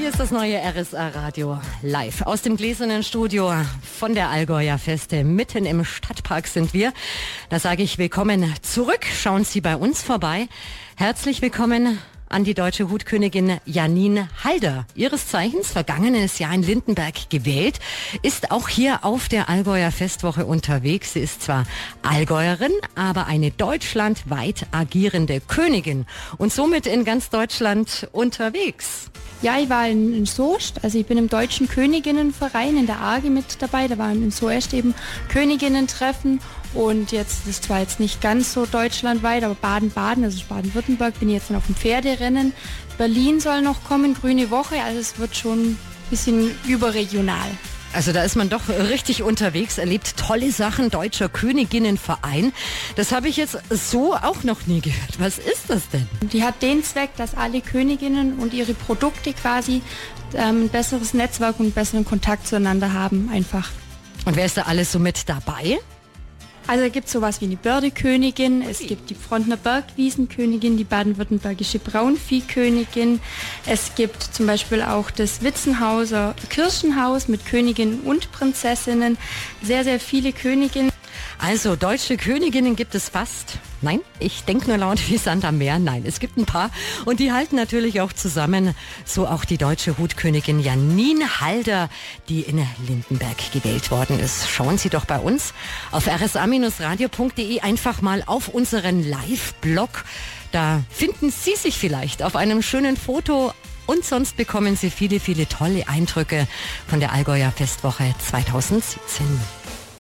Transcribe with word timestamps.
Hier 0.00 0.08
ist 0.08 0.18
das 0.18 0.30
neue 0.30 0.58
RSA 0.58 1.08
Radio 1.08 1.60
live 1.82 2.22
aus 2.22 2.40
dem 2.40 2.56
gläsernen 2.56 3.02
Studio 3.02 3.52
von 3.82 4.14
der 4.14 4.30
Allgäuer 4.30 4.78
Feste. 4.78 5.24
Mitten 5.24 5.66
im 5.66 5.84
Stadtpark 5.84 6.46
sind 6.46 6.72
wir. 6.72 6.94
Da 7.50 7.58
sage 7.58 7.82
ich 7.82 7.98
willkommen 7.98 8.50
zurück. 8.62 9.04
Schauen 9.04 9.44
Sie 9.44 9.60
bei 9.60 9.76
uns 9.76 10.02
vorbei. 10.02 10.48
Herzlich 10.96 11.42
willkommen 11.42 11.98
an 12.30 12.44
die 12.44 12.54
deutsche 12.54 12.88
Hutkönigin 12.88 13.58
Janine 13.66 14.28
Halder. 14.42 14.86
Ihres 14.94 15.26
Zeichens 15.26 15.72
vergangenes 15.72 16.38
Jahr 16.38 16.54
in 16.54 16.62
Lindenberg 16.62 17.28
gewählt, 17.28 17.80
ist 18.22 18.52
auch 18.52 18.68
hier 18.68 19.04
auf 19.04 19.28
der 19.28 19.48
Allgäuer 19.48 19.90
Festwoche 19.90 20.46
unterwegs. 20.46 21.14
Sie 21.14 21.20
ist 21.20 21.42
zwar 21.42 21.64
Allgäuerin, 22.02 22.72
aber 22.94 23.26
eine 23.26 23.50
deutschlandweit 23.50 24.66
agierende 24.70 25.40
Königin 25.40 26.06
und 26.38 26.52
somit 26.52 26.86
in 26.86 27.04
ganz 27.04 27.30
Deutschland 27.30 28.08
unterwegs. 28.12 29.10
Ja, 29.42 29.58
ich 29.58 29.70
war 29.70 29.88
in, 29.88 30.26
Soest, 30.26 30.84
also 30.84 30.98
ich 30.98 31.06
bin 31.06 31.16
im 31.16 31.28
Deutschen 31.28 31.66
Königinnenverein 31.66 32.76
in 32.76 32.86
der 32.86 33.00
AGE 33.00 33.30
mit 33.30 33.60
dabei. 33.60 33.88
Da 33.88 33.96
waren 33.96 34.22
in 34.22 34.30
Soest 34.30 34.74
eben 34.74 34.94
Königinnen-Treffen 35.30 36.40
und 36.74 37.12
jetzt 37.12 37.46
ist 37.46 37.64
zwar 37.64 37.80
jetzt 37.80 38.00
nicht 38.00 38.20
ganz 38.20 38.52
so 38.52 38.66
deutschlandweit, 38.66 39.44
aber 39.44 39.54
Baden-Baden, 39.54 40.24
also 40.24 40.40
Baden-Württemberg, 40.48 41.18
bin 41.18 41.28
ich 41.28 41.34
jetzt 41.34 41.50
dann 41.50 41.56
auf 41.56 41.66
dem 41.66 41.74
Pferderennen. 41.74 42.52
Berlin 42.98 43.40
soll 43.40 43.62
noch 43.62 43.84
kommen, 43.84 44.14
Grüne 44.14 44.50
Woche, 44.50 44.82
also 44.82 45.00
es 45.00 45.18
wird 45.18 45.36
schon 45.36 45.58
ein 45.60 45.78
bisschen 46.10 46.50
überregional. 46.66 47.50
Also 47.92 48.12
da 48.12 48.22
ist 48.22 48.36
man 48.36 48.48
doch 48.48 48.68
richtig 48.68 49.22
unterwegs, 49.22 49.78
erlebt 49.78 50.16
tolle 50.16 50.52
Sachen, 50.52 50.90
Deutscher 50.90 51.28
Königinnenverein. 51.28 52.52
Das 52.94 53.10
habe 53.10 53.28
ich 53.28 53.36
jetzt 53.36 53.58
so 53.68 54.14
auch 54.14 54.44
noch 54.44 54.66
nie 54.66 54.80
gehört. 54.80 55.18
Was 55.18 55.38
ist 55.38 55.68
das 55.68 55.88
denn? 55.88 56.06
Die 56.32 56.44
hat 56.44 56.62
den 56.62 56.84
Zweck, 56.84 57.10
dass 57.16 57.34
alle 57.36 57.60
Königinnen 57.60 58.38
und 58.38 58.54
ihre 58.54 58.74
Produkte 58.74 59.32
quasi 59.32 59.82
ähm, 60.34 60.64
ein 60.64 60.68
besseres 60.68 61.14
Netzwerk 61.14 61.58
und 61.58 61.66
einen 61.66 61.72
besseren 61.72 62.04
Kontakt 62.04 62.46
zueinander 62.46 62.92
haben 62.92 63.28
einfach. 63.32 63.70
Und 64.24 64.36
wer 64.36 64.46
ist 64.46 64.56
da 64.56 64.62
alles 64.62 64.92
so 64.92 65.00
mit 65.00 65.28
dabei? 65.28 65.78
Also 66.70 66.88
gibt 66.88 67.08
es 67.08 67.12
sowas 67.14 67.40
wie 67.40 67.46
eine 67.46 67.56
Bördekönigin, 67.56 68.62
es 68.62 68.78
gibt 68.78 69.10
die 69.10 69.16
Frontner 69.16 69.56
Bergwiesenkönigin, 69.56 70.76
die 70.76 70.84
baden-württembergische 70.84 71.80
Braunviehkönigin, 71.80 73.18
es 73.66 73.96
gibt 73.96 74.22
zum 74.22 74.46
Beispiel 74.46 74.80
auch 74.80 75.10
das 75.10 75.42
Witzenhauser 75.42 76.36
Kirchenhaus 76.48 77.26
mit 77.26 77.44
Königinnen 77.44 78.02
und 78.02 78.30
Prinzessinnen, 78.30 79.18
sehr, 79.60 79.82
sehr 79.82 79.98
viele 79.98 80.32
Königinnen. 80.32 80.92
Also 81.40 81.74
deutsche 81.74 82.16
Königinnen 82.16 82.76
gibt 82.76 82.94
es 82.94 83.08
fast. 83.08 83.58
Nein, 83.82 84.00
ich 84.18 84.44
denke 84.44 84.68
nur 84.68 84.76
laut 84.76 84.98
wie 85.08 85.16
Sand 85.16 85.44
am 85.44 85.56
Meer. 85.56 85.78
Nein, 85.78 86.04
es 86.06 86.20
gibt 86.20 86.36
ein 86.36 86.44
paar 86.44 86.70
und 87.06 87.18
die 87.18 87.32
halten 87.32 87.56
natürlich 87.56 88.00
auch 88.02 88.12
zusammen. 88.12 88.74
So 89.06 89.26
auch 89.26 89.46
die 89.46 89.56
deutsche 89.56 89.96
Hutkönigin 89.96 90.60
Janine 90.60 91.40
Halder, 91.40 91.88
die 92.28 92.42
in 92.42 92.66
Lindenberg 92.86 93.52
gewählt 93.52 93.90
worden 93.90 94.20
ist. 94.20 94.50
Schauen 94.50 94.76
Sie 94.76 94.90
doch 94.90 95.06
bei 95.06 95.18
uns 95.18 95.54
auf 95.92 96.06
rsa-radio.de 96.08 97.60
einfach 97.60 98.02
mal 98.02 98.22
auf 98.26 98.48
unseren 98.48 99.02
Live-Blog. 99.02 100.04
Da 100.52 100.82
finden 100.90 101.30
Sie 101.30 101.56
sich 101.56 101.78
vielleicht 101.78 102.22
auf 102.22 102.36
einem 102.36 102.60
schönen 102.60 102.98
Foto 102.98 103.52
und 103.86 104.04
sonst 104.04 104.36
bekommen 104.36 104.76
Sie 104.76 104.90
viele, 104.90 105.20
viele 105.20 105.48
tolle 105.48 105.88
Eindrücke 105.88 106.46
von 106.86 107.00
der 107.00 107.12
Allgäuer 107.12 107.50
Festwoche 107.50 108.14
2017. 108.18 109.59